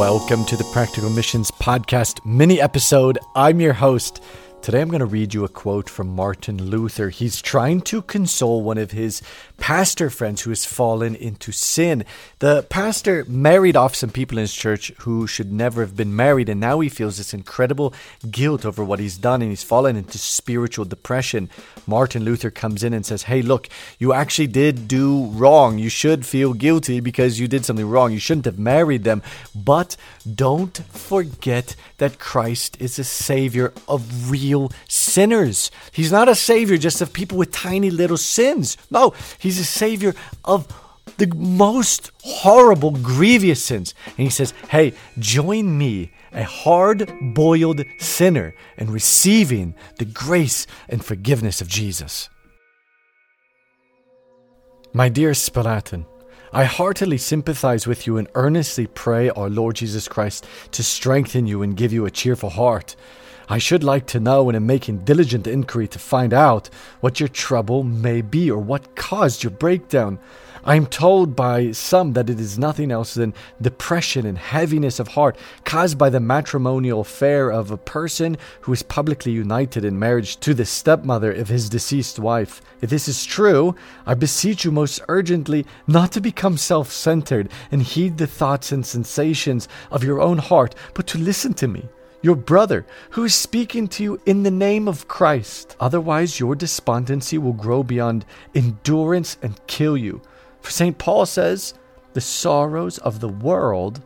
[0.00, 3.18] Welcome to the Practical Missions Podcast mini episode.
[3.34, 4.22] I'm your host,
[4.62, 7.08] Today I'm going to read you a quote from Martin Luther.
[7.08, 9.22] He's trying to console one of his
[9.60, 12.04] pastor friends who has fallen into sin.
[12.40, 16.48] The pastor married off some people in his church who should never have been married,
[16.48, 17.94] and now he feels this incredible
[18.28, 21.48] guilt over what he's done, and he's fallen into spiritual depression.
[21.86, 25.78] Martin Luther comes in and says, Hey, look, you actually did do wrong.
[25.78, 28.12] You should feel guilty because you did something wrong.
[28.12, 29.22] You shouldn't have married them,
[29.54, 29.96] but
[30.34, 35.70] don't forget that Christ is a savior of real sinners.
[35.92, 38.78] He's not a savior just of people with tiny little sins.
[38.90, 39.12] No,
[39.50, 40.14] he's a savior
[40.44, 40.68] of
[41.16, 43.94] the most horrible, grievous sins.
[44.06, 51.04] And he says, Hey, join me, a hard boiled sinner, in receiving the grace and
[51.04, 52.28] forgiveness of Jesus.
[54.92, 56.06] My dear Spalatin,
[56.52, 61.62] I heartily sympathize with you and earnestly pray our Lord Jesus Christ to strengthen you
[61.62, 62.94] and give you a cheerful heart.
[63.52, 66.70] I should like to know and am making diligent inquiry to find out
[67.00, 70.20] what your trouble may be or what caused your breakdown.
[70.62, 75.08] I am told by some that it is nothing else than depression and heaviness of
[75.08, 80.38] heart caused by the matrimonial affair of a person who is publicly united in marriage
[80.40, 82.62] to the stepmother of his deceased wife.
[82.80, 83.74] If this is true,
[84.06, 88.86] I beseech you most urgently not to become self centered and heed the thoughts and
[88.86, 91.88] sensations of your own heart, but to listen to me
[92.22, 95.76] your brother, who is speaking to you in the name of Christ.
[95.80, 100.20] Otherwise, your despondency will grow beyond endurance and kill you.
[100.60, 100.98] For St.
[100.98, 101.74] Paul says,
[102.12, 104.02] the sorrows of the world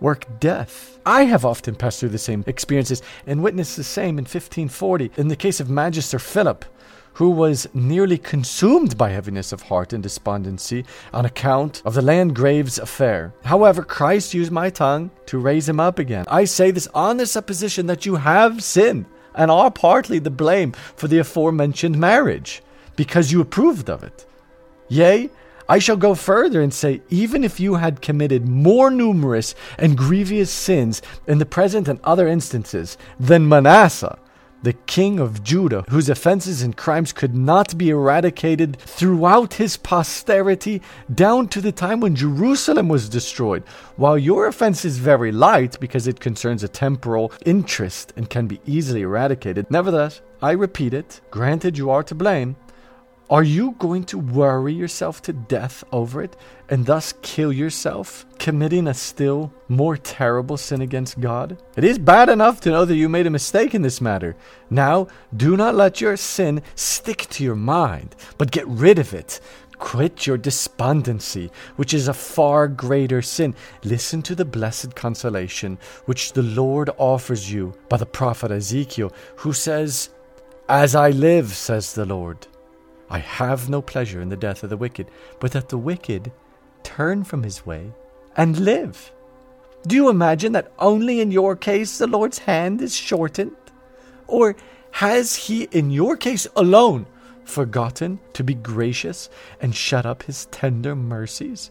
[0.00, 0.98] work death.
[1.06, 5.28] I have often passed through the same experiences and witnessed the same in 1540 in
[5.28, 6.64] the case of Magister Philip
[7.18, 12.78] who was nearly consumed by heaviness of heart and despondency on account of the Landgrave's
[12.78, 13.34] affair.
[13.42, 16.26] However, Christ used my tongue to raise him up again.
[16.28, 20.70] I say this on the supposition that you have sinned and are partly the blame
[20.94, 22.62] for the aforementioned marriage,
[22.94, 24.24] because you approved of it.
[24.86, 25.28] Yea,
[25.68, 30.52] I shall go further and say, even if you had committed more numerous and grievous
[30.52, 34.20] sins in the present and other instances than Manasseh,
[34.62, 40.82] the king of Judah, whose offenses and crimes could not be eradicated throughout his posterity
[41.14, 43.62] down to the time when Jerusalem was destroyed.
[43.96, 48.60] While your offense is very light because it concerns a temporal interest and can be
[48.66, 52.56] easily eradicated, nevertheless, I repeat it, granted you are to blame,
[53.30, 56.34] are you going to worry yourself to death over it
[56.70, 61.62] and thus kill yourself, committing a still more terrible sin against God?
[61.76, 64.34] It is bad enough to know that you made a mistake in this matter.
[64.70, 69.40] Now, do not let your sin stick to your mind, but get rid of it.
[69.78, 73.54] Quit your despondency, which is a far greater sin.
[73.84, 79.52] Listen to the blessed consolation which the Lord offers you by the prophet Ezekiel, who
[79.52, 80.08] says,
[80.66, 82.46] As I live, says the Lord.
[83.10, 85.10] I have no pleasure in the death of the wicked,
[85.40, 86.30] but that the wicked
[86.82, 87.92] turn from his way
[88.36, 89.12] and live.
[89.86, 93.56] Do you imagine that only in your case the Lord's hand is shortened?
[94.26, 94.56] Or
[94.92, 97.06] has he, in your case alone,
[97.44, 99.30] forgotten to be gracious
[99.60, 101.70] and shut up his tender mercies?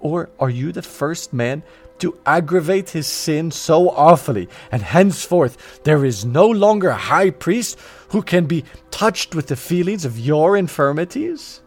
[0.00, 1.62] Or are you the first man
[1.98, 7.78] to aggravate his sin so awfully, and henceforth there is no longer a high priest
[8.10, 11.60] who can be touched with the feelings of your infirmities?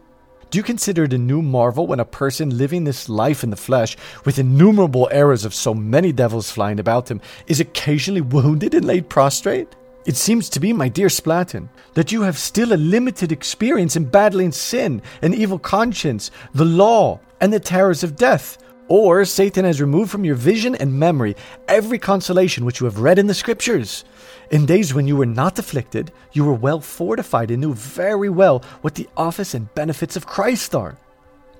[0.50, 3.56] Do you consider it a new marvel when a person living this life in the
[3.56, 8.84] flesh, with innumerable errors of so many devils flying about him, is occasionally wounded and
[8.84, 9.74] laid prostrate?
[10.04, 14.06] It seems to me, my dear Spalatin, that you have still a limited experience in
[14.06, 18.58] battling sin, an evil conscience, the law, and the terrors of death.
[18.88, 21.36] Or Satan has removed from your vision and memory
[21.68, 24.04] every consolation which you have read in the Scriptures.
[24.50, 28.62] In days when you were not afflicted, you were well fortified and knew very well
[28.80, 30.98] what the office and benefits of Christ are.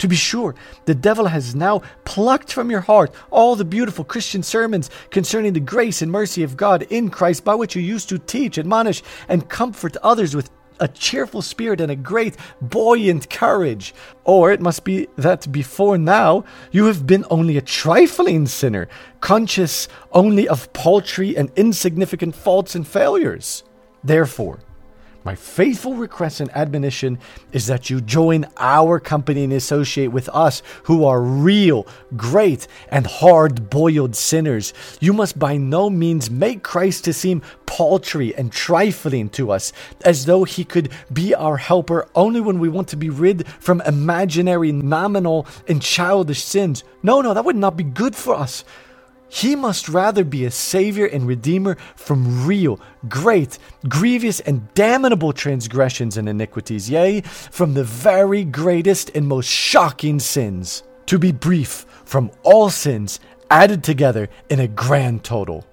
[0.03, 4.43] To be sure, the devil has now plucked from your heart all the beautiful Christian
[4.43, 8.19] sermons concerning the grace and mercy of God in Christ by which you used to
[8.19, 10.51] teach, admonish, and comfort others with
[10.81, 13.95] a cheerful spirit and a great buoyant courage.
[14.25, 18.89] Or it must be that before now you have been only a trifling sinner,
[19.21, 23.63] conscious only of paltry and insignificant faults and failures.
[24.03, 24.59] Therefore,
[25.25, 27.19] my faithful request and admonition
[27.53, 31.87] is that you join our company and associate with us who are real,
[32.17, 34.75] great, and hard boiled sinners.
[35.01, 39.73] You must by no means make Christ to seem paltry and trifling to us,
[40.05, 43.81] as though he could be our helper only when we want to be rid from
[43.83, 46.85] imaginary, nominal, and childish sins.
[47.03, 48.65] No, no, that would not be good for us.
[49.35, 53.59] He must rather be a Savior and Redeemer from real, great,
[53.89, 60.83] grievous, and damnable transgressions and iniquities, yea, from the very greatest and most shocking sins.
[61.07, 63.21] To be brief, from all sins
[63.51, 65.65] added together in a grand total.